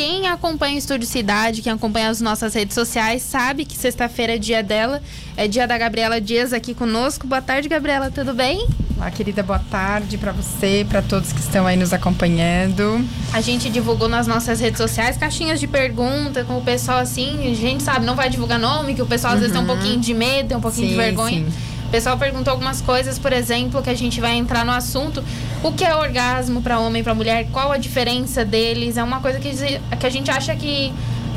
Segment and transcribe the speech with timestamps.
[0.00, 4.38] quem acompanha o Estúdio Cidade, quem acompanha as nossas redes sociais, sabe que sexta-feira é
[4.38, 5.02] dia dela.
[5.36, 7.26] É dia da Gabriela Dias aqui conosco.
[7.26, 8.66] Boa tarde, Gabriela, tudo bem?
[8.96, 13.06] Olá, querida, boa tarde para você, para todos que estão aí nos acompanhando.
[13.30, 17.50] A gente divulgou nas nossas redes sociais caixinhas de pergunta com o pessoal assim.
[17.50, 19.76] A gente sabe, não vai divulgar nome, que o pessoal às vezes tem um uhum.
[19.76, 21.44] pouquinho de medo, tem um pouquinho sim, de vergonha.
[21.44, 21.52] Sim.
[21.90, 25.24] O pessoal perguntou algumas coisas, por exemplo, que a gente vai entrar no assunto.
[25.60, 27.48] O que é orgasmo para homem e para mulher?
[27.50, 28.96] Qual a diferença deles?
[28.96, 30.92] É uma coisa que, que a gente acha que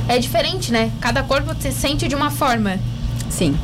[0.08, 0.92] é diferente, né?
[1.02, 2.78] Cada corpo se sente de uma forma.
[3.32, 3.58] Sim.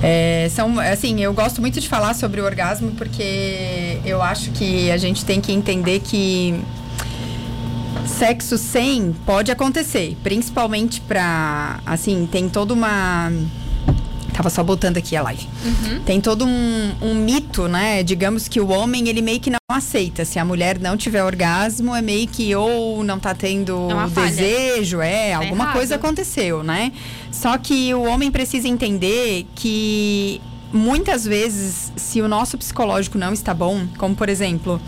[0.00, 4.92] É, são, assim, eu gosto muito de falar sobre o orgasmo porque eu acho que
[4.92, 6.54] a gente tem que entender que
[8.06, 13.28] sexo sem pode acontecer, principalmente para, assim, tem toda uma
[14.32, 15.46] Tava só botando aqui a live.
[15.64, 16.02] Uhum.
[16.04, 18.02] Tem todo um, um, mito, né?
[18.02, 20.24] Digamos que o homem, ele meio que não aceita.
[20.24, 25.00] Se a mulher não tiver orgasmo, é meio que ou não tá tendo é desejo,
[25.00, 25.76] é, tá alguma errado.
[25.76, 26.92] coisa aconteceu, né?
[27.30, 30.40] Só que o homem precisa entender que
[30.72, 34.80] muitas vezes, se o nosso psicológico não está bom, como por exemplo,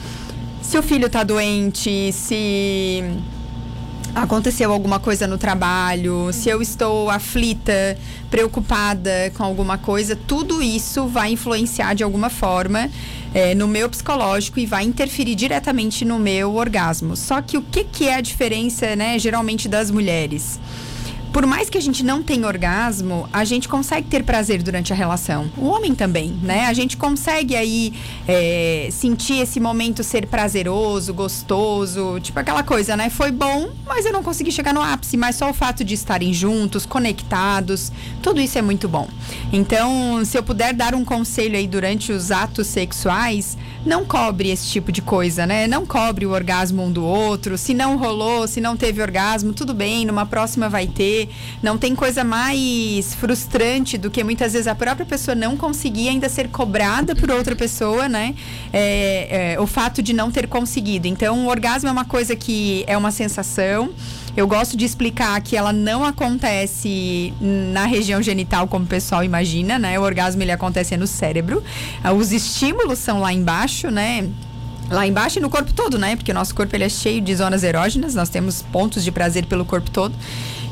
[0.62, 3.04] se o filho tá doente, se
[4.14, 7.98] aconteceu alguma coisa no trabalho, se eu estou aflita,
[8.30, 12.90] preocupada com alguma coisa, tudo isso vai influenciar de alguma forma
[13.34, 17.16] é, no meu psicológico e vai interferir diretamente no meu orgasmo.
[17.16, 20.60] Só que o que, que é a diferença, né, geralmente das mulheres?
[21.34, 24.96] Por mais que a gente não tenha orgasmo, a gente consegue ter prazer durante a
[24.96, 25.50] relação.
[25.56, 26.66] O homem também, né?
[26.66, 27.92] A gente consegue aí
[28.28, 33.10] é, sentir esse momento ser prazeroso, gostoso, tipo aquela coisa, né?
[33.10, 35.16] Foi bom, mas eu não consegui chegar no ápice.
[35.16, 37.90] Mas só o fato de estarem juntos, conectados,
[38.22, 39.08] tudo isso é muito bom.
[39.52, 44.68] Então, se eu puder dar um conselho aí durante os atos sexuais, não cobre esse
[44.68, 45.66] tipo de coisa, né?
[45.66, 47.58] Não cobre o orgasmo um do outro.
[47.58, 51.28] Se não rolou, se não teve orgasmo, tudo bem, numa próxima vai ter.
[51.62, 56.28] Não tem coisa mais frustrante do que muitas vezes a própria pessoa não conseguir ainda
[56.28, 58.34] ser cobrada por outra pessoa, né?
[58.72, 61.06] É, é, o fato de não ter conseguido.
[61.06, 63.92] Então, o orgasmo é uma coisa que é uma sensação.
[64.36, 69.78] Eu gosto de explicar que ela não acontece na região genital como o pessoal imagina,
[69.78, 69.98] né?
[69.98, 71.62] O orgasmo ele acontece no cérebro.
[72.16, 74.28] Os estímulos são lá embaixo, né?
[74.90, 76.16] lá embaixo e no corpo todo, né?
[76.16, 79.46] Porque o nosso corpo ele é cheio de zonas erógenas, nós temos pontos de prazer
[79.46, 80.14] pelo corpo todo.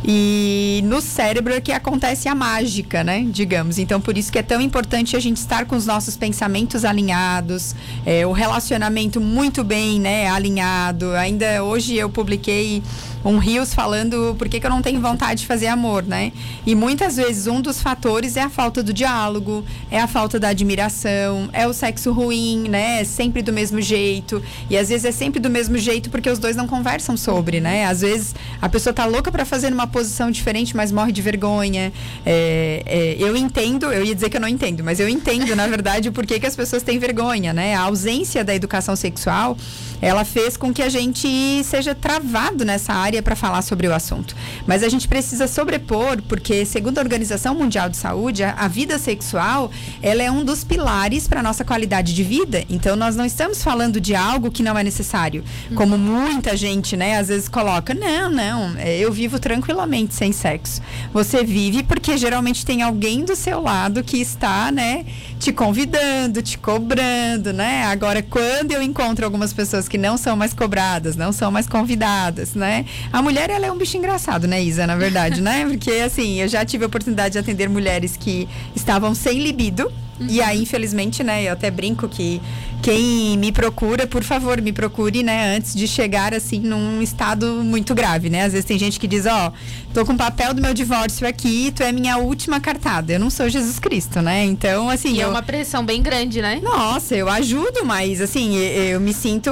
[0.05, 3.25] E no cérebro é que acontece a mágica, né?
[3.29, 3.79] Digamos.
[3.79, 7.75] Então, por isso que é tão importante a gente estar com os nossos pensamentos alinhados,
[8.05, 10.29] é, o relacionamento muito bem, né?
[10.29, 11.12] Alinhado.
[11.12, 12.83] Ainda hoje eu publiquei
[13.25, 16.33] um Rios falando por que, que eu não tenho vontade de fazer amor, né?
[16.66, 20.49] E muitas vezes um dos fatores é a falta do diálogo, é a falta da
[20.49, 23.00] admiração, é o sexo ruim, né?
[23.00, 24.43] É sempre do mesmo jeito.
[24.69, 27.87] E às vezes é sempre do mesmo jeito porque os dois não conversam sobre, né?
[27.87, 31.93] Às vezes a pessoa tá louca para fazer numa posição diferente, mas morre de vergonha.
[32.25, 35.66] É, é, eu entendo, eu ia dizer que eu não entendo, mas eu entendo, na
[35.66, 37.75] verdade, o porquê que as pessoas têm vergonha, né?
[37.75, 39.56] A ausência da educação sexual,
[40.00, 43.95] ela fez com que a gente seja travado nessa área área para falar sobre o
[43.95, 44.34] assunto.
[44.67, 48.99] Mas a gente precisa sobrepor, porque segundo a Organização Mundial de Saúde, a, a vida
[48.99, 52.65] sexual, ela é um dos pilares para nossa qualidade de vida.
[52.71, 57.19] Então nós não estamos falando de algo que não é necessário, como muita gente, né,
[57.19, 60.81] às vezes coloca, não, não, é, eu vivo tranquilamente sem sexo.
[61.12, 65.05] Você vive porque geralmente tem alguém do seu lado que está, né,
[65.39, 67.84] te convidando, te cobrando, né?
[67.84, 72.55] Agora quando eu encontro algumas pessoas que não são mais cobradas, não são mais convidadas,
[72.55, 72.87] né?
[73.13, 75.65] A mulher, ela é um bicho engraçado, né, Isa, na verdade, né?
[75.69, 79.91] Porque, assim, eu já tive a oportunidade de atender mulheres que estavam sem libido.
[80.22, 80.27] Uhum.
[80.28, 82.41] E aí, infelizmente, né, eu até brinco que
[82.83, 87.94] quem me procura, por favor, me procure, né, antes de chegar, assim, num estado muito
[87.94, 88.43] grave, né?
[88.43, 91.27] Às vezes tem gente que diz, ó, oh, tô com o papel do meu divórcio
[91.27, 93.12] aqui, tu é minha última cartada.
[93.12, 94.44] Eu não sou Jesus Cristo, né?
[94.44, 95.15] Então, assim.
[95.15, 95.28] E é eu...
[95.28, 96.61] é uma pressão bem grande, né?
[96.61, 99.50] Nossa, eu ajudo, mas, assim, eu me sinto,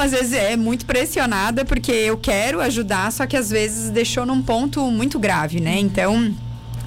[0.00, 4.40] às vezes, é muito pressionada, porque eu quero ajudar, só que às vezes deixou num
[4.40, 5.78] ponto muito grave, né?
[5.78, 6.34] Então.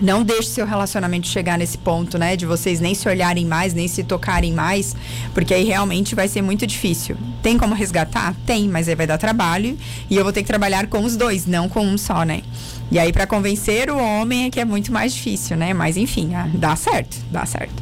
[0.02, 2.36] Não deixe seu relacionamento chegar nesse ponto, né?
[2.36, 4.96] De vocês nem se olharem mais, nem se tocarem mais,
[5.34, 7.16] porque aí realmente vai ser muito difícil.
[7.42, 8.36] Tem como resgatar?
[8.46, 9.78] Tem, mas aí vai dar trabalho
[10.10, 12.42] e eu vou ter que trabalhar com os dois, não com um só, né?
[12.92, 15.74] E aí para convencer o homem é que é muito mais difícil, né?
[15.74, 17.74] Mas enfim, ah, dá certo, dá certo.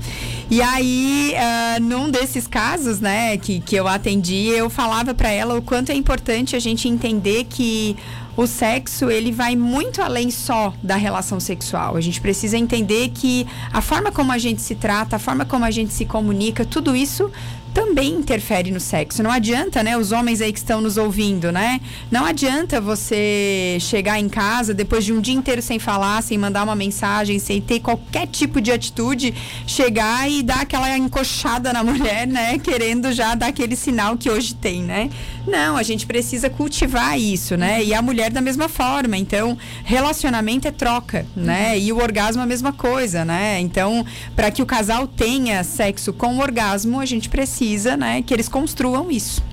[0.49, 5.57] E aí, uh, num desses casos, né, que, que eu atendi, eu falava para ela
[5.57, 7.95] o quanto é importante a gente entender que
[8.35, 11.95] o sexo ele vai muito além só da relação sexual.
[11.95, 15.65] A gente precisa entender que a forma como a gente se trata, a forma como
[15.65, 17.31] a gente se comunica, tudo isso
[17.73, 19.23] também interfere no sexo.
[19.23, 21.79] Não adianta, né, os homens aí que estão nos ouvindo, né?
[22.09, 26.63] Não adianta você chegar em casa depois de um dia inteiro sem falar, sem mandar
[26.63, 29.33] uma mensagem, sem ter qualquer tipo de atitude,
[29.65, 34.53] chegar e dar aquela encoxada na mulher, né, querendo já dar aquele sinal que hoje
[34.55, 35.09] tem, né?
[35.47, 37.83] Não, a gente precisa cultivar isso, né?
[37.83, 39.17] E a mulher da mesma forma.
[39.17, 41.77] Então, relacionamento é troca, né?
[41.79, 43.59] E o orgasmo é a mesma coisa, né?
[43.59, 47.60] Então, para que o casal tenha sexo com orgasmo, a gente precisa,
[47.95, 49.43] né, que eles construam isso.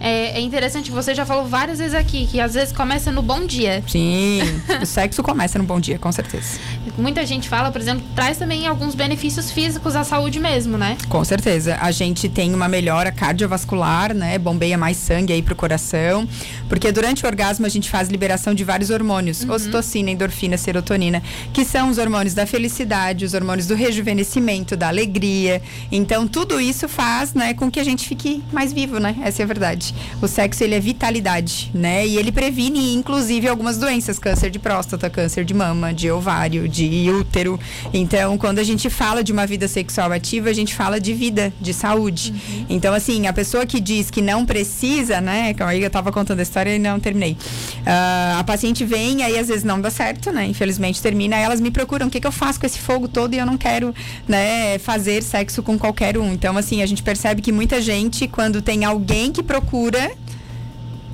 [0.00, 3.44] É, é, interessante, você já falou várias vezes aqui que às vezes começa no bom
[3.44, 3.84] dia.
[3.86, 4.40] Sim,
[4.80, 6.58] o sexo começa no bom dia, com certeza.
[6.96, 10.96] Muita gente fala, por exemplo, traz também alguns benefícios físicos à saúde mesmo, né?
[11.08, 11.76] Com certeza.
[11.80, 14.38] A gente tem uma melhora cardiovascular, né?
[14.38, 16.26] Bombeia mais sangue aí pro coração.
[16.68, 19.52] Porque durante o orgasmo a gente faz liberação de vários hormônios: uhum.
[19.52, 25.60] ocitocina, endorfina, serotonina, que são os hormônios da felicidade, os hormônios do rejuvenescimento, da alegria.
[25.92, 29.16] Então, tudo isso faz, né, com que a gente fique mais vivo, né?
[29.22, 29.89] Essa é a verdade.
[30.20, 32.06] O sexo ele é vitalidade, né?
[32.06, 37.10] E ele previne inclusive algumas doenças, câncer de próstata, câncer de mama, de ovário, de
[37.10, 37.58] útero.
[37.92, 41.52] Então, quando a gente fala de uma vida sexual ativa, a gente fala de vida,
[41.60, 42.32] de saúde.
[42.32, 42.66] Uhum.
[42.68, 45.54] Então, assim, a pessoa que diz que não precisa, né?
[45.60, 47.32] Aí, eu tava contando a história e não terminei.
[47.32, 50.46] Uh, a paciente vem, aí às vezes não dá certo, né?
[50.46, 53.34] Infelizmente termina, aí elas me procuram, o que, que eu faço com esse fogo todo
[53.34, 53.94] e eu não quero,
[54.26, 56.32] né, fazer sexo com qualquer um.
[56.32, 60.12] Então, assim, a gente percebe que muita gente, quando tem alguém que procura procura,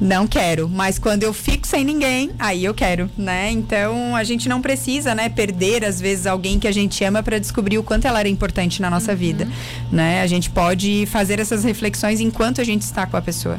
[0.01, 0.69] não quero.
[0.69, 3.51] Mas quando eu fico sem ninguém, aí eu quero, né?
[3.51, 7.39] Então a gente não precisa, né, perder às vezes alguém que a gente ama para
[7.39, 9.19] descobrir o quanto ela era importante na nossa uhum.
[9.19, 9.49] vida,
[9.91, 10.21] né?
[10.21, 13.59] A gente pode fazer essas reflexões enquanto a gente está com a pessoa.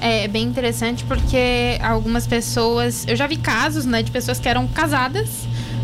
[0.00, 4.66] É bem interessante porque algumas pessoas, eu já vi casos, né, de pessoas que eram
[4.68, 5.28] casadas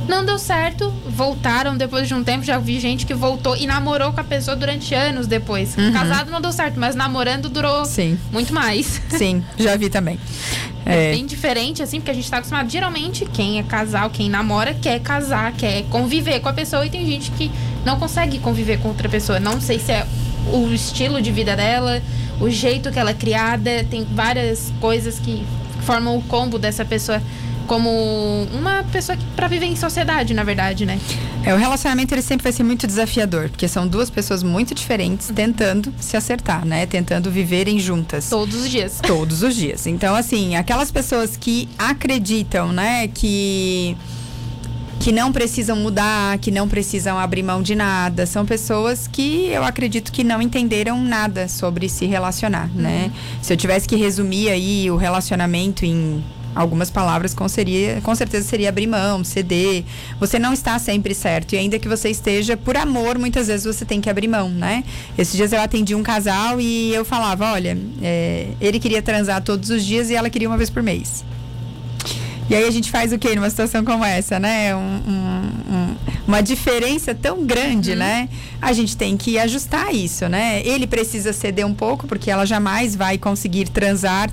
[0.08, 2.44] não deu certo, voltaram depois de um tempo.
[2.44, 5.76] Já vi gente que voltou e namorou com a pessoa durante anos depois.
[5.76, 5.92] Uhum.
[5.92, 8.18] Casado não deu certo, mas namorando durou Sim.
[8.30, 9.00] muito mais.
[9.08, 10.18] Sim, já vi também.
[10.86, 12.68] É, é bem diferente, assim, porque a gente tá acostumado.
[12.68, 16.84] Geralmente, quem é casal, quem namora, quer casar, quer conviver com a pessoa.
[16.84, 17.50] E tem gente que
[17.86, 19.40] não consegue conviver com outra pessoa.
[19.40, 20.06] Não sei se é
[20.52, 22.02] o estilo de vida dela,
[22.38, 23.82] o jeito que ela é criada.
[23.88, 25.42] Tem várias coisas que
[25.86, 27.22] formam o combo dessa pessoa
[27.66, 27.90] como
[28.52, 30.98] uma pessoa para viver em sociedade, na verdade, né?
[31.44, 35.30] É, o relacionamento ele sempre vai ser muito desafiador, porque são duas pessoas muito diferentes
[35.34, 36.86] tentando se acertar, né?
[36.86, 38.28] Tentando viverem juntas.
[38.28, 39.00] Todos os dias.
[39.02, 39.86] Todos os dias.
[39.86, 43.96] Então, assim, aquelas pessoas que acreditam, né, que
[45.00, 48.24] que não precisam mudar, que não precisam abrir mão de nada.
[48.24, 52.74] São pessoas que eu acredito que não entenderam nada sobre se relacionar, né?
[52.74, 53.08] uhum.
[53.08, 53.12] né?
[53.42, 56.24] Se eu tivesse que resumir aí o relacionamento em
[56.54, 59.84] algumas palavras com, seria, com certeza seria abrir mão, ceder.
[60.20, 61.54] Você não está sempre certo.
[61.54, 64.84] E ainda que você esteja por amor, muitas vezes você tem que abrir mão, né?
[65.18, 69.70] Esses dias eu atendi um casal e eu falava, olha, é, ele queria transar todos
[69.70, 71.24] os dias e ela queria uma vez por mês.
[72.48, 74.76] E aí a gente faz o que numa situação como essa, né?
[74.76, 75.96] Um, um, um,
[76.28, 77.98] uma diferença tão grande, uhum.
[77.98, 78.28] né?
[78.60, 80.60] A gente tem que ajustar isso, né?
[80.62, 84.30] Ele precisa ceder um pouco, porque ela jamais vai conseguir transar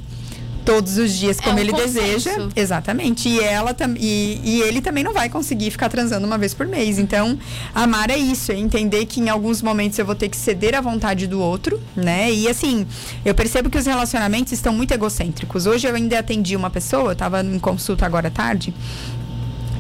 [0.66, 2.30] todos os dias como é um ele consenso.
[2.30, 2.50] deseja.
[2.56, 3.30] Exatamente.
[3.30, 7.00] E ela e, e ele também não vai conseguir ficar transando uma vez por mês.
[7.00, 7.38] Então,
[7.74, 10.82] amar é isso, é entender que em alguns momentos eu vou ter que ceder à
[10.82, 12.32] vontade do outro, né?
[12.32, 12.86] E assim,
[13.26, 15.66] eu percebo que os relacionamentos estão muito egocêntricos.
[15.66, 18.74] Hoje eu ainda atendi uma pessoa, eu tava em consulta agora à tarde,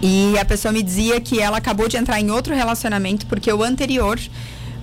[0.01, 3.61] e a pessoa me dizia que ela acabou de entrar em outro relacionamento porque o
[3.61, 4.19] anterior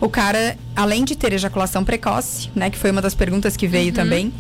[0.01, 3.89] o cara, além de ter ejaculação precoce, né, que foi uma das perguntas que veio
[3.89, 3.95] uhum.
[3.95, 4.33] também,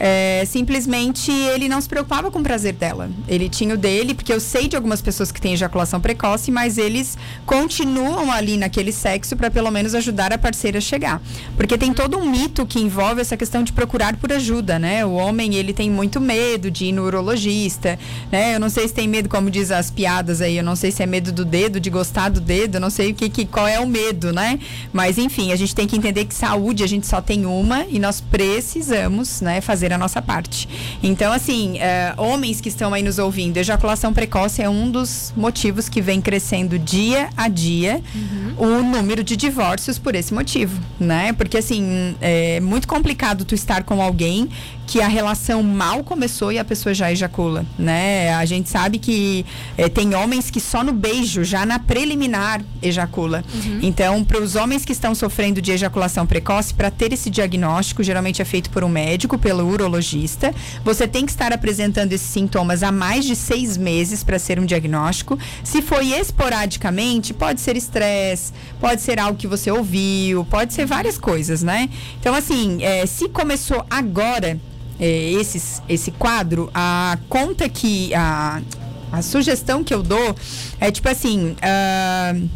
[0.00, 3.10] é, simplesmente ele não se preocupava com o prazer dela.
[3.28, 6.78] Ele tinha o dele, porque eu sei de algumas pessoas que têm ejaculação precoce, mas
[6.78, 11.22] eles continuam ali naquele sexo para pelo menos ajudar a parceira a chegar.
[11.56, 15.04] Porque tem todo um mito que envolve essa questão de procurar por ajuda, né?
[15.04, 17.98] O homem, ele tem muito medo de ir no urologista,
[18.32, 18.56] né?
[18.56, 21.02] Eu não sei se tem medo, como diz as piadas aí, eu não sei se
[21.02, 23.68] é medo do dedo, de gostar do dedo, eu não sei o que, que qual
[23.68, 24.58] é o medo, né?
[24.92, 27.98] Mas enfim, a gente tem que entender que saúde a gente só tem uma e
[27.98, 30.68] nós precisamos, né, fazer a nossa parte.
[31.02, 35.88] Então, assim, é, homens que estão aí nos ouvindo, ejaculação precoce é um dos motivos
[35.88, 38.78] que vem crescendo dia a dia uhum.
[38.78, 41.32] o número de divórcios por esse motivo, né?
[41.32, 44.48] Porque, assim, é muito complicado tu estar com alguém
[44.92, 48.34] que a relação mal começou e a pessoa já ejacula, né?
[48.34, 53.42] A gente sabe que é, tem homens que só no beijo, já na preliminar, ejacula.
[53.54, 53.78] Uhum.
[53.80, 58.42] Então, para os homens que estão sofrendo de ejaculação precoce, para ter esse diagnóstico, geralmente
[58.42, 60.54] é feito por um médico, pelo urologista.
[60.84, 64.66] Você tem que estar apresentando esses sintomas há mais de seis meses para ser um
[64.66, 65.38] diagnóstico.
[65.64, 71.16] Se foi esporadicamente, pode ser estresse, pode ser algo que você ouviu, pode ser várias
[71.16, 71.88] coisas, né?
[72.20, 74.60] Então, assim, é, se começou agora
[75.02, 78.14] é, esses, esse quadro, a conta que.
[78.14, 78.62] A,
[79.10, 80.34] a sugestão que eu dou
[80.80, 81.56] é tipo assim.
[81.58, 82.48] Uh,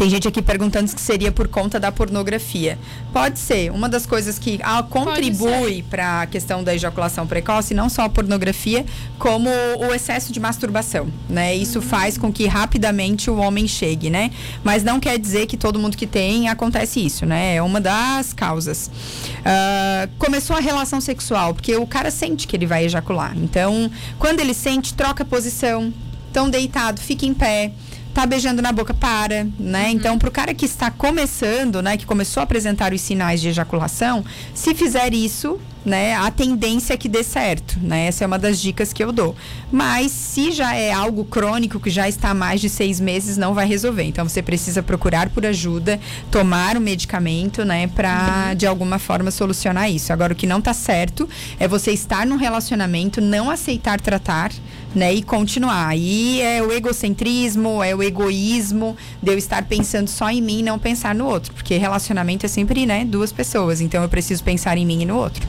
[0.00, 2.78] tem gente aqui perguntando se seria por conta da pornografia.
[3.12, 3.70] Pode ser.
[3.70, 8.08] Uma das coisas que ah, contribui para a questão da ejaculação precoce, não só a
[8.08, 8.86] pornografia,
[9.18, 11.54] como o excesso de masturbação, né?
[11.54, 11.84] Isso uhum.
[11.84, 14.30] faz com que rapidamente o homem chegue, né?
[14.64, 17.56] Mas não quer dizer que todo mundo que tem acontece isso, né?
[17.56, 18.90] É uma das causas.
[19.40, 23.36] Uh, começou a relação sexual, porque o cara sente que ele vai ejacular.
[23.36, 25.92] Então, quando ele sente, troca posição.
[26.30, 27.72] Então, deitado, fica em pé
[28.20, 29.84] tá beijando na boca, para, né?
[29.84, 29.90] Uhum.
[29.90, 34.24] Então, pro cara que está começando, né, que começou a apresentar os sinais de ejaculação,
[34.54, 38.06] se fizer isso, né, a tendência é que dê certo, né?
[38.06, 39.34] Essa é uma das dicas que eu dou.
[39.72, 43.54] Mas se já é algo crônico que já está há mais de seis meses, não
[43.54, 44.02] vai resolver.
[44.02, 45.98] Então você precisa procurar por ajuda,
[46.30, 48.54] tomar o medicamento, né, para uhum.
[48.54, 50.12] de alguma forma solucionar isso.
[50.12, 51.26] Agora o que não está certo
[51.58, 54.52] é você estar num relacionamento, não aceitar tratar,
[54.94, 55.88] né, e continuar.
[55.88, 60.62] Aí é o egocentrismo, é o egoísmo de eu estar pensando só em mim, e
[60.62, 63.80] não pensar no outro, porque relacionamento é sempre, né, duas pessoas.
[63.80, 65.46] Então eu preciso pensar em mim e no outro.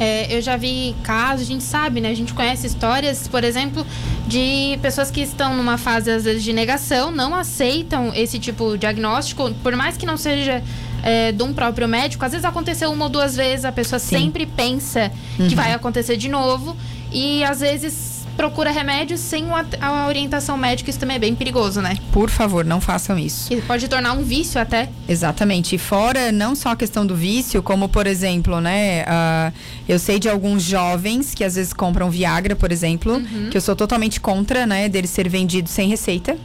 [0.00, 2.10] É, eu já vi casos, a gente sabe, né?
[2.10, 3.86] A gente conhece histórias, por exemplo,
[4.26, 8.78] de pessoas que estão numa fase, às vezes, de negação, não aceitam esse tipo de
[8.78, 10.62] diagnóstico, por mais que não seja
[11.04, 14.18] é, de um próprio médico, às vezes aconteceu uma ou duas vezes, a pessoa Sim.
[14.18, 15.46] sempre pensa uhum.
[15.46, 16.76] que vai acontecer de novo,
[17.12, 18.11] e às vezes
[18.42, 19.46] procura remédios sem
[19.80, 21.96] a orientação médica, isso também é bem perigoso, né?
[22.10, 23.48] Por favor, não façam isso.
[23.48, 24.88] Que pode tornar um vício até.
[25.08, 25.76] Exatamente.
[25.76, 29.04] E fora não só a questão do vício, como por exemplo, né?
[29.04, 29.52] Uh,
[29.88, 33.48] eu sei de alguns jovens que às vezes compram Viagra, por exemplo, uhum.
[33.48, 34.88] que eu sou totalmente contra, né?
[34.88, 36.36] Dele ser vendido sem receita.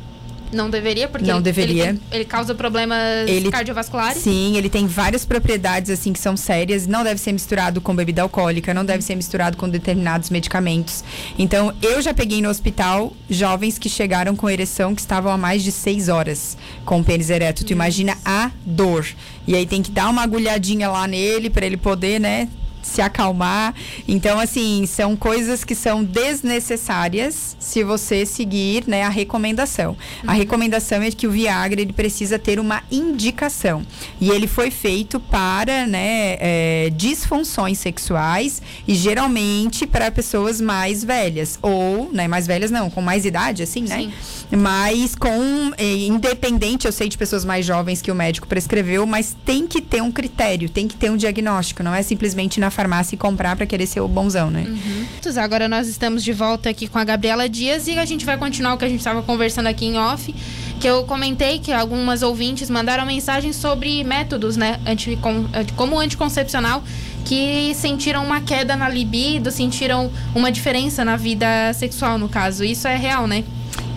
[0.52, 1.90] Não deveria, porque não ele, deveria.
[1.90, 4.22] Ele, ele causa problemas ele, cardiovasculares.
[4.22, 6.88] Sim, ele tem várias propriedades assim que são sérias.
[6.88, 11.04] Não deve ser misturado com bebida alcoólica, não deve ser misturado com determinados medicamentos.
[11.38, 15.64] Então, eu já peguei no hospital jovens que chegaram com ereção que estavam há mais
[15.64, 17.66] de seis horas com o pênis ereto.
[17.66, 19.06] Tu imagina a dor.
[19.46, 22.50] E aí tem que dar uma agulhadinha lá nele para ele poder, né,
[22.88, 23.74] se acalmar.
[24.08, 29.92] Então, assim, são coisas que são desnecessárias se você seguir né, a recomendação.
[30.24, 30.30] Uhum.
[30.30, 33.84] A recomendação é que o Viagra ele precisa ter uma indicação.
[34.20, 41.60] E ele foi feito para né, é, disfunções sexuais e geralmente para pessoas mais velhas.
[41.62, 43.98] Ou, né, mais velhas não, com mais idade, assim, né?
[43.98, 44.14] Sim.
[44.58, 45.74] Mas com.
[45.78, 49.82] É, independente, eu sei de pessoas mais jovens que o médico prescreveu, mas tem que
[49.82, 51.84] ter um critério, tem que ter um diagnóstico.
[51.84, 54.66] Não é simplesmente na farmácia e comprar para querer ser o bonzão, né?
[54.68, 55.08] Uhum.
[55.42, 58.76] Agora nós estamos de volta aqui com a Gabriela Dias e a gente vai continuar
[58.76, 60.34] o que a gente estava conversando aqui em off.
[60.80, 64.80] Que eu comentei que algumas ouvintes mandaram mensagens sobre métodos, né?
[64.86, 66.84] Anticon como anticoncepcional
[67.26, 72.64] que sentiram uma queda na libido, sentiram uma diferença na vida sexual, no caso.
[72.64, 73.44] Isso é real, né?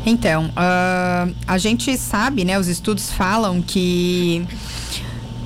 [0.05, 2.59] Então, uh, a gente sabe, né?
[2.59, 4.45] Os estudos falam que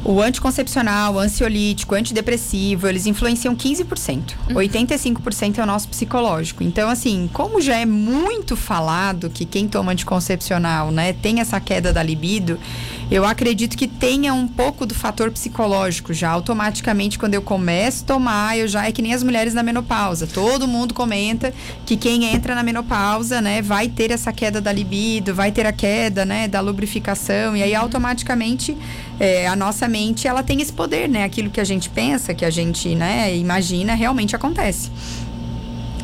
[0.05, 4.35] o anticoncepcional, o ansiolítico, o antidepressivo, eles influenciam 15%.
[4.51, 4.57] Uhum.
[4.57, 6.63] 85% é o nosso psicológico.
[6.63, 11.93] Então, assim, como já é muito falado que quem toma anticoncepcional, né, tem essa queda
[11.93, 12.59] da libido,
[13.11, 16.31] eu acredito que tenha um pouco do fator psicológico já.
[16.31, 20.27] Automaticamente, quando eu começo a tomar, eu já é que nem as mulheres na menopausa.
[20.27, 21.53] Todo mundo comenta
[21.85, 25.73] que quem entra na menopausa, né, vai ter essa queda da libido, vai ter a
[25.73, 27.57] queda, né, da lubrificação.
[27.57, 28.77] E aí, automaticamente,
[29.21, 31.25] é, a nossa mente, ela tem esse poder, né?
[31.25, 34.91] Aquilo que a gente pensa, que a gente, né, imagina, realmente acontece.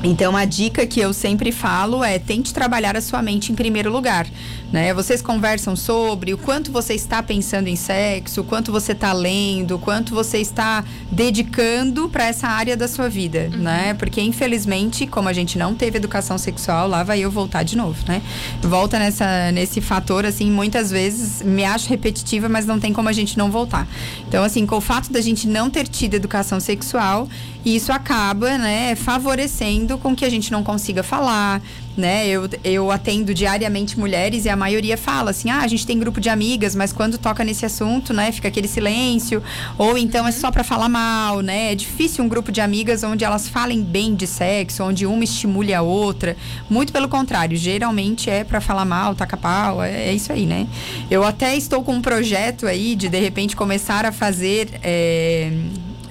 [0.02, 3.92] Então, a dica que eu sempre falo é tente trabalhar a sua mente em primeiro
[3.92, 4.26] lugar.
[4.73, 4.95] Né?
[4.95, 9.75] Vocês conversam sobre o quanto você está pensando em sexo, o quanto você está lendo,
[9.75, 13.62] o quanto você está dedicando para essa área da sua vida, uhum.
[13.62, 13.95] né?
[13.95, 17.99] Porque infelizmente, como a gente não teve educação sexual, lá vai eu voltar de novo,
[18.07, 18.23] né?
[18.62, 23.12] Volta nessa nesse fator assim, muitas vezes me acho repetitiva, mas não tem como a
[23.12, 23.88] gente não voltar.
[24.28, 27.28] Então, assim, com o fato da gente não ter tido educação sexual,
[27.64, 31.62] isso acaba, né, favorecendo com que a gente não consiga falar,
[31.97, 32.26] né?
[32.26, 36.20] Eu, eu atendo diariamente mulheres e a maioria fala assim: ah, a gente tem grupo
[36.20, 39.42] de amigas, mas quando toca nesse assunto, né, fica aquele silêncio,
[39.78, 41.73] ou então é só para falar mal, né?
[41.73, 45.75] É difícil um grupo de amigas onde elas falem bem de sexo, onde uma estimule
[45.75, 46.37] a outra.
[46.68, 50.66] Muito pelo contrário, geralmente é para falar mal, taca pau, é, é, isso aí, né?
[51.11, 54.68] Eu até estou com um projeto aí de de repente começar a fazer.
[54.82, 55.50] É,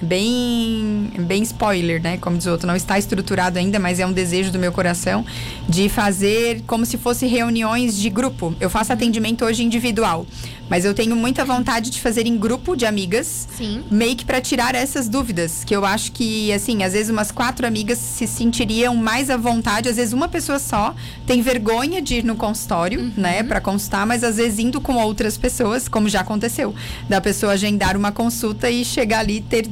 [0.02, 2.16] bem, bem spoiler, né?
[2.18, 5.24] Como diz o outro, não está estruturado ainda, mas é um desejo do meu coração
[5.68, 8.54] de fazer como se fosse reuniões de grupo.
[8.60, 10.26] Eu faço atendimento hoje individual,
[10.68, 13.82] mas eu tenho muita vontade de fazer em grupo de amigas, Sim.
[13.90, 17.66] meio que para tirar essas dúvidas, que eu acho que assim, às vezes umas quatro
[17.66, 20.94] amigas se sentiriam mais à vontade, às vezes uma pessoa só
[21.26, 23.12] tem vergonha de ir no consultório, Uhum.
[23.16, 26.74] né, para consultar, mas às vezes indo com outras pessoas, como já aconteceu,
[27.08, 29.66] da pessoa agendar uma consulta e chegar ali e ter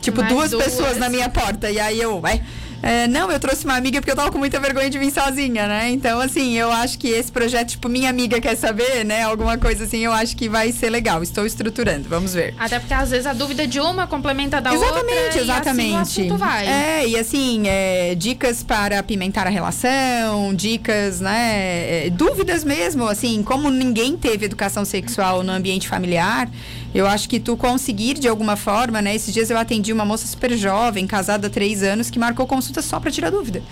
[0.00, 0.64] tipo Mais duas, duas.
[0.64, 2.40] pessoas na minha porta e aí eu, ué,
[2.82, 5.66] é, não, eu trouxe uma amiga porque eu tava com muita vergonha de vir sozinha,
[5.66, 5.90] né?
[5.90, 9.22] Então, assim, eu acho que esse projeto, tipo, minha amiga quer saber, né?
[9.22, 11.22] Alguma coisa assim, eu acho que vai ser legal.
[11.22, 12.54] Estou estruturando, vamos ver.
[12.58, 14.88] Até porque às vezes a dúvida de uma complementa da outra.
[14.88, 15.96] Exatamente, e exatamente.
[15.96, 16.66] Assim o assunto vai.
[16.66, 22.06] É, e assim, é, dicas para apimentar a relação, dicas, né?
[22.06, 26.48] é, dúvidas mesmo, assim, como ninguém teve educação sexual no ambiente familiar,
[26.94, 29.14] eu acho que tu conseguir de alguma forma, né?
[29.14, 32.82] Esses dias eu atendi uma moça super jovem, casada há três anos, que marcou consulta
[32.82, 33.62] só para tirar dúvida.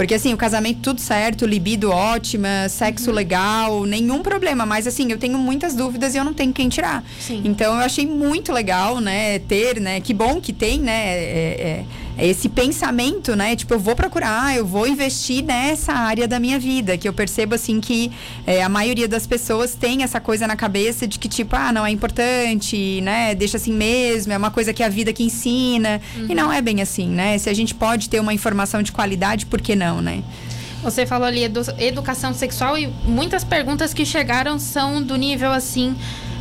[0.00, 4.64] Porque assim, o casamento tudo certo, libido ótima, sexo legal, nenhum problema.
[4.64, 7.04] Mas assim, eu tenho muitas dúvidas e eu não tenho quem tirar.
[7.20, 7.42] Sim.
[7.44, 10.00] Então eu achei muito legal, né, ter, né?
[10.00, 11.06] Que bom que tem, né?
[11.06, 11.84] é- é-
[12.20, 13.56] é esse pensamento, né?
[13.56, 16.98] Tipo, eu vou procurar, eu vou investir nessa área da minha vida.
[16.98, 18.12] Que eu percebo, assim, que
[18.46, 21.86] é, a maioria das pessoas tem essa coisa na cabeça de que, tipo, ah, não
[21.86, 23.34] é importante, né?
[23.34, 25.98] Deixa assim mesmo, é uma coisa que a vida que ensina.
[26.28, 27.38] E não é bem assim, né?
[27.38, 30.22] Se a gente pode ter uma informação de qualidade, por que não, né?
[30.82, 35.94] Você falou ali edu educação sexual e muitas perguntas que chegaram são do nível assim.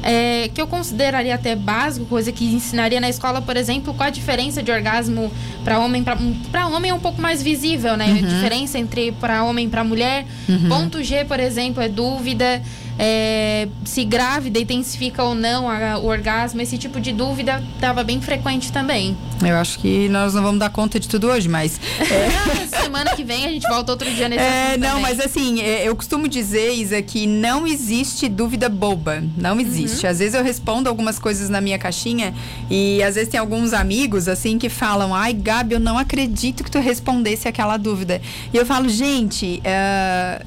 [0.04, 4.12] É, que eu consideraria até básico, coisa que ensinaria na escola, por exemplo, qual a
[4.12, 5.32] diferença de orgasmo
[5.64, 6.04] para homem
[6.52, 8.06] para homem é um pouco mais visível, né?
[8.12, 10.26] A diferença entre para homem e para mulher.
[10.68, 12.62] Ponto G, por exemplo, é dúvida
[13.02, 16.60] é, se grávida intensifica ou não a- o orgasmo.
[16.60, 19.16] Esse tipo de dúvida estava bem frequente também.
[19.42, 21.80] Eu acho que nós não vamos dar conta de tudo hoje, mas.
[22.02, 25.02] Ah, Semana que vem a gente volta outro dia nesse É, não, também.
[25.04, 29.24] mas assim, é, eu costumo dizer, Isa, que não existe dúvida boba.
[29.38, 29.89] Não existe.
[30.08, 32.34] Às vezes eu respondo algumas coisas na minha caixinha
[32.70, 36.72] e às vezes tem alguns amigos, assim, que falam: Ai, Gabi, eu não acredito que
[36.72, 38.22] tu respondesse aquela dúvida.
[38.54, 40.44] E eu falo, gente, é,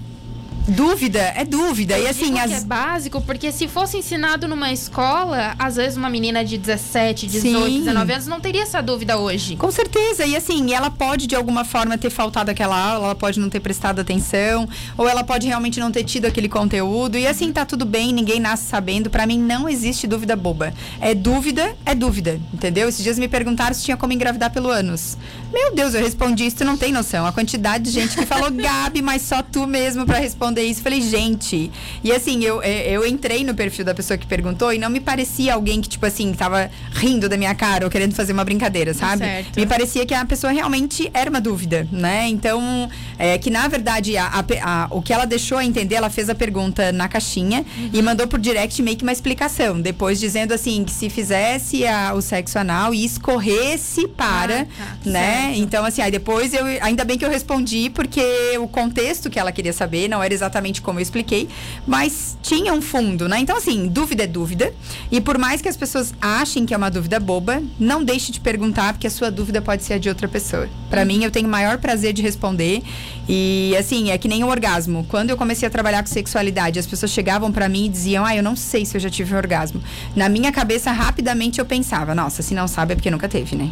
[0.69, 1.99] dúvida é dúvida.
[1.99, 2.51] Eu e assim, as.
[2.51, 7.65] é básico, porque se fosse ensinado numa escola, às vezes uma menina de 17, 18,
[7.67, 7.79] Sim.
[7.81, 9.57] 19 anos não teria essa dúvida hoje.
[9.57, 10.25] Com certeza.
[10.25, 13.61] E assim, ela pode de alguma forma ter faltado aquela aula, ela pode não ter
[13.61, 17.19] prestado atenção, ou ela pode realmente não ter tido aquele conteúdo.
[17.19, 19.11] E assim, tá tudo bem, ninguém nasce sabendo.
[19.11, 20.73] Pra mim não existe dúvida boba.
[21.01, 22.41] É dúvida, é dúvida.
[22.53, 22.89] Entendeu?
[22.89, 25.17] Esses dias me perguntaram se tinha como engravidar pelo ânus.
[25.53, 27.27] Meu Deus, eu respondi isso, tu não tem noção.
[27.27, 30.83] A quantidade de gente que falou, Gabi, mas só tu mesmo pra responder isso.
[30.83, 31.71] Falei, gente.
[32.03, 35.01] E assim, eu, é, eu entrei no perfil da pessoa que perguntou e não me
[35.01, 38.93] parecia alguém que, tipo assim, tava rindo da minha cara ou querendo fazer uma brincadeira,
[38.93, 39.25] sabe?
[39.25, 39.59] Certo.
[39.61, 42.29] Me parecia que a pessoa realmente era uma dúvida, né?
[42.29, 42.89] Então,
[43.19, 46.29] é, que na verdade, a- a a- o que ela deixou a entender, ela fez
[46.29, 49.81] a pergunta na caixinha e mandou por direct meio que uma explicação.
[49.81, 54.67] Depois dizendo assim, que se fizesse a- o sexo anal e escorresse para, Ah,
[55.05, 55.43] tá, né?
[55.47, 55.59] certo.
[55.61, 56.65] Então, assim, aí depois eu.
[56.81, 58.23] Ainda bem que eu respondi, porque
[58.59, 60.42] o contexto que ela queria saber não era exatamente
[60.83, 61.49] como eu expliquei,
[61.87, 63.39] mas tinha um fundo, né?
[63.39, 64.73] Então, assim, dúvida é dúvida.
[65.11, 68.41] E por mais que as pessoas achem que é uma dúvida boba, não deixe de
[68.41, 70.69] perguntar, porque a sua dúvida pode ser a de outra pessoa.
[70.91, 72.83] Pra mim, eu tenho o maior prazer de responder.
[73.29, 75.07] E, assim, é que nem o orgasmo.
[75.09, 78.35] Quando eu comecei a trabalhar com sexualidade, as pessoas chegavam pra mim e diziam: Ah,
[78.35, 79.81] eu não sei se eu já tive um orgasmo.
[80.15, 83.71] Na minha cabeça, rapidamente eu pensava: Nossa, se não sabe é porque nunca teve, né?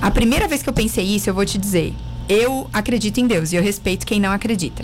[0.00, 1.92] A primeira vez que eu pensei isso, eu vou te dizer.
[2.28, 4.82] Eu acredito em Deus e eu respeito quem não acredita.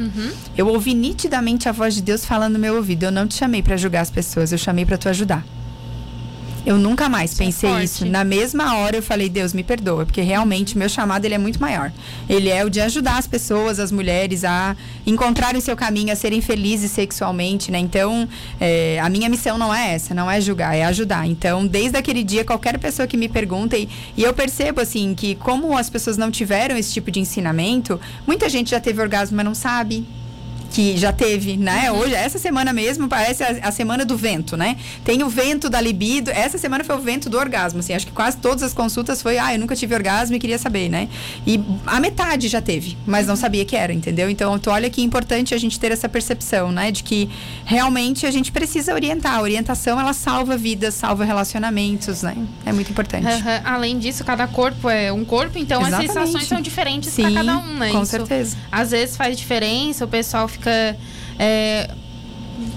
[0.57, 3.05] Eu ouvi nitidamente a voz de Deus falando no meu ouvido.
[3.05, 5.45] Eu não te chamei pra julgar as pessoas, eu chamei pra tu ajudar.
[6.67, 7.85] Eu nunca mais Isso é pensei forte.
[7.85, 8.07] isso.
[8.07, 11.61] Na mesma hora eu falei, Deus me perdoa, porque realmente meu chamado ele é muito
[11.61, 11.93] maior.
[12.29, 16.41] Ele é o de ajudar as pessoas, as mulheres a encontrarem seu caminho, a serem
[16.41, 17.79] felizes sexualmente, né?
[17.79, 18.29] Então,
[18.61, 21.27] é, a minha missão não é essa, não é julgar, é ajudar.
[21.27, 25.35] Então, desde aquele dia, qualquer pessoa que me pergunta e, e eu percebo assim que
[25.35, 29.45] como as pessoas não tiveram esse tipo de ensinamento, muita gente já teve orgasmo, mas
[29.45, 30.07] não sabe
[30.75, 31.93] que já teve, né?
[31.93, 34.77] Hoje, essa semana mesmo, parece a, a semana do vento, né?
[35.05, 36.33] Tem o vento da libido.
[36.33, 37.93] Essa semana foi o vento do orgasmo, assim.
[37.93, 40.89] Acho que quase todas as consultas foi, ah, eu nunca tive orgasmo e queria saber,
[40.89, 41.09] né?
[41.47, 44.29] E a metade já teve, mas não sabia que era, entendeu?
[44.29, 46.91] Então, tu olha que é importante a gente ter essa percepção, né?
[46.91, 47.31] De que
[47.65, 49.37] realmente a gente precisa orientar.
[49.37, 52.37] A orientação, ela salva vidas, salva relacionamentos, né?
[52.67, 53.29] É muito importante.
[53.29, 53.63] Aham.
[53.65, 56.11] Além disso, cada corpo é um corpo, então Exatamente.
[56.11, 57.93] as sensações são diferentes para cada um, né?
[57.93, 58.57] com Isso, certeza.
[58.73, 60.64] Às vezes faz diferença, o pessoal fica.
[61.39, 61.91] É,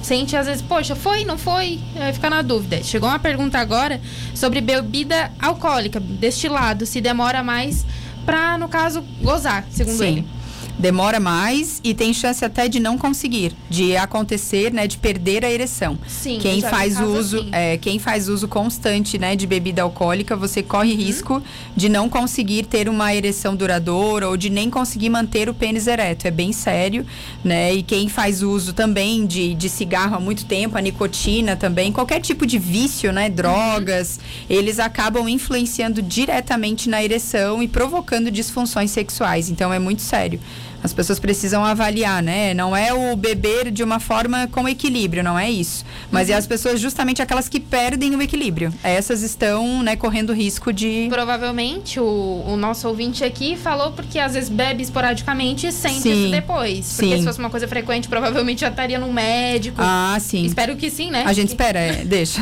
[0.02, 1.80] sente às vezes, poxa, foi, não foi?
[1.96, 2.82] Aí fica na dúvida.
[2.84, 4.02] Chegou uma pergunta agora
[4.34, 7.86] sobre bebida alcoólica, destilado, se demora mais
[8.26, 10.06] para, no caso, gozar, segundo Sim.
[10.06, 10.37] ele
[10.78, 15.52] demora mais e tem chance até de não conseguir, de acontecer, né, de perder a
[15.52, 15.98] ereção.
[16.08, 17.50] Sim, quem faz uso, assim.
[17.52, 20.98] é, quem faz uso constante, né, de bebida alcoólica, você corre uhum.
[20.98, 21.44] risco
[21.76, 26.28] de não conseguir ter uma ereção duradoura ou de nem conseguir manter o pênis ereto.
[26.28, 27.06] É bem sério,
[27.44, 27.74] né?
[27.74, 32.20] E quem faz uso também de, de cigarro há muito tempo, a nicotina também, qualquer
[32.20, 34.46] tipo de vício, né, drogas, uhum.
[34.58, 39.50] eles acabam influenciando diretamente na ereção e provocando disfunções sexuais.
[39.50, 40.40] Então é muito sério.
[40.84, 42.54] As pessoas precisam avaliar, né?
[42.54, 45.86] Não é o beber de uma forma com equilíbrio, não é isso.
[46.12, 46.36] Mas é uhum.
[46.36, 48.74] é as pessoas justamente aquelas que perdem o equilíbrio.
[48.84, 51.08] Essas estão, né, correndo risco de.
[51.10, 56.24] Provavelmente o, o nosso ouvinte aqui falou porque às vezes bebe esporadicamente e sente sim,
[56.24, 56.94] isso depois.
[56.96, 57.20] Porque sim.
[57.20, 59.78] se fosse uma coisa frequente, provavelmente já estaria no médico.
[59.80, 60.46] Ah, sim.
[60.46, 61.24] Espero que sim, né?
[61.26, 62.42] A gente espera, é, deixa.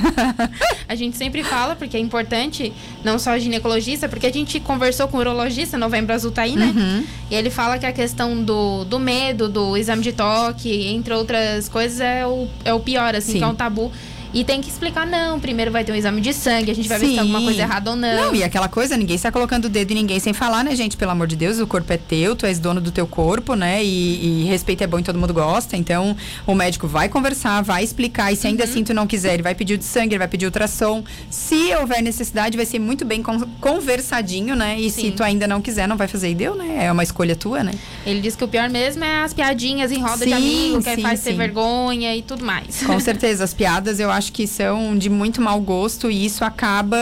[0.87, 5.17] a gente sempre fala, porque é importante, não só ginecologista, porque a gente conversou com
[5.17, 6.73] o urologista, novembro azul tá aí, né?
[6.75, 7.03] Uhum.
[7.29, 11.69] E ele fala que a questão do, do medo, do exame de toque, entre outras
[11.69, 13.37] coisas, é o, é o pior, assim, Sim.
[13.39, 13.91] que é um tabu.
[14.35, 16.99] E tem que explicar, não, primeiro vai ter um exame de sangue, a gente vai
[16.99, 17.05] Sim.
[17.05, 18.25] ver se tem alguma coisa errada ou não.
[18.25, 20.97] Não, e aquela coisa, ninguém está colocando o dedo em ninguém sem falar, né, gente?
[20.97, 23.81] Pelo amor de Deus, o corpo é teu, tu és dono do teu corpo, né?
[23.81, 25.77] E, e respeito é bom e todo mundo gosta.
[25.77, 28.69] Então, o médico vai conversar, vai explicar, e se ainda uhum.
[28.69, 31.01] assim tu não quiser, ele vai pedir o de sangue, ele vai pedir ultrassom.
[31.29, 33.23] Se houver necessidade, vai ser muito bem
[33.61, 34.77] conversadinho, né?
[34.77, 35.01] E Sim.
[35.01, 36.83] se tu ainda não quiser, não vai fazer e deu, né?
[36.83, 37.71] É uma escolha tua, né?
[38.05, 40.95] Ele diz que o pior mesmo é as piadinhas em roda sim, de amigo, que
[40.95, 41.29] sim, faz sim.
[41.29, 42.83] ter vergonha e tudo mais.
[42.83, 46.97] Com certeza, as piadas eu acho que são de muito mau gosto e isso acaba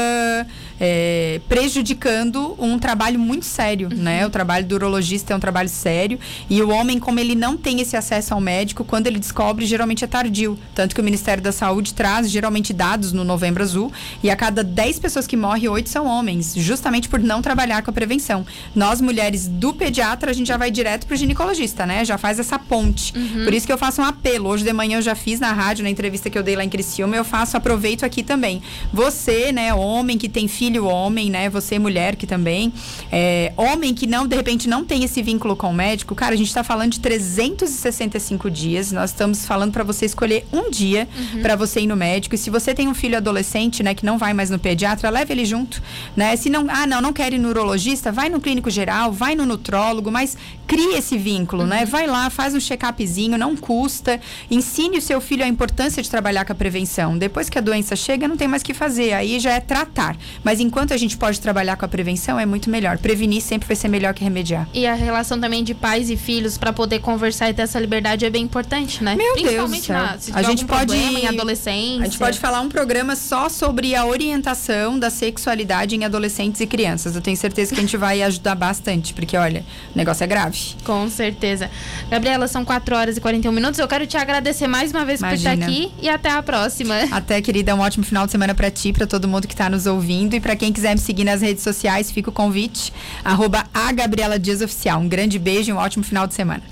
[0.80, 3.98] é, prejudicando um trabalho muito sério, uhum.
[3.98, 4.26] né?
[4.26, 7.80] O trabalho do urologista é um trabalho sério e o homem, como ele não tem
[7.82, 10.58] esse acesso ao médico, quando ele descobre, geralmente é tardio.
[10.74, 14.64] Tanto que o Ministério da Saúde traz geralmente dados no Novembro Azul e a cada
[14.64, 18.46] 10 pessoas que morrem, 8 são homens, justamente por não trabalhar com a prevenção.
[18.76, 22.04] Nós, mulheres do pediatra, a gente já vai direto pro ginecologista, né?
[22.04, 23.14] Já faz essa ponte.
[23.16, 23.44] Uhum.
[23.44, 24.50] Por isso que eu faço um apelo.
[24.50, 26.70] Hoje de manhã eu já fiz na rádio, na entrevista que eu dei lá em
[26.70, 28.62] Criciúma, eu faço, aproveito aqui também.
[28.92, 31.50] Você, né, homem que tem filho filho homem, né?
[31.50, 32.72] Você mulher que também.
[33.12, 36.16] É, homem que não, de repente, não tem esse vínculo com o médico.
[36.16, 38.94] Cara, a gente está falando de 365 dias.
[38.94, 41.42] Nós estamos falando para você escolher um dia uhum.
[41.42, 42.36] para você ir no médico.
[42.36, 45.34] E se você tem um filho adolescente, né, que não vai mais no pediatra, leve
[45.34, 45.84] ele junto,
[46.16, 46.34] né?
[46.38, 49.46] Se não, ah, não, não quer ir no urologista, vai no clínico geral, vai no
[49.46, 51.80] nutrólogo, mas cria esse vínculo, né?
[51.80, 51.82] uhum.
[51.82, 51.86] né?
[51.86, 54.22] Vai lá, faz um check-upzinho, não custa.
[54.50, 57.18] Ensine o seu filho a importância de trabalhar com a prevenção.
[57.18, 59.12] Depois que a doença chega, não tem mais o que fazer.
[59.12, 60.16] Aí já é tratar.
[60.42, 62.98] Mas enquanto a gente pode trabalhar com a prevenção, é muito melhor.
[62.98, 64.68] Prevenir sempre vai ser melhor que remediar.
[64.74, 68.26] E a relação também de pais e filhos para poder conversar e ter essa liberdade
[68.26, 69.16] é bem importante, né?
[69.16, 72.02] Meu Principalmente Deus na, se a gente pode em adolescência.
[72.02, 76.68] A gente pode falar um programa só sobre a orientação da sexualidade em adolescentes e
[76.68, 77.16] crianças.
[77.16, 80.76] Eu tenho certeza que a gente vai ajudar bastante, porque olha, o negócio é grave.
[80.84, 81.70] Com certeza.
[82.10, 83.80] Gabriela, são 4 horas e 41 minutos.
[83.80, 85.50] Eu quero te agradecer mais uma vez Imagina.
[85.50, 86.96] por estar aqui e até a próxima.
[87.12, 89.86] Até, querida, um ótimo final de semana para ti, para todo mundo que está nos
[89.86, 92.94] ouvindo e para quem quiser me seguir nas redes sociais, fica o convite.
[93.24, 95.00] Arroba a Gabriela Dias Oficial.
[95.00, 96.62] Um grande beijo e um ótimo final de semana.